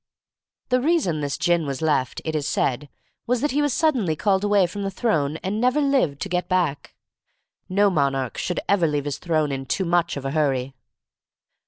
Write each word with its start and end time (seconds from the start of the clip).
The 0.69 0.81
reason 0.81 1.21
this 1.21 1.37
gin 1.37 1.67
was 1.67 1.79
left, 1.79 2.23
it 2.25 2.35
is 2.35 2.47
said, 2.47 2.89
was 3.27 3.41
that 3.41 3.51
he 3.51 3.61
was 3.61 3.71
suddenly 3.71 4.15
called 4.15 4.43
away 4.43 4.65
from 4.65 4.81
the 4.81 4.89
throne 4.89 5.37
and 5.43 5.61
never 5.61 5.79
lived 5.79 6.21
to 6.23 6.27
get 6.27 6.49
back. 6.49 6.95
No 7.69 7.91
monarch 7.91 8.39
should 8.39 8.61
ever 8.67 8.87
leave 8.87 9.05
his 9.05 9.19
throne 9.19 9.51
in 9.51 9.67
too 9.67 9.85
much 9.85 10.17
of 10.17 10.25
a 10.25 10.31
hurry. 10.31 10.73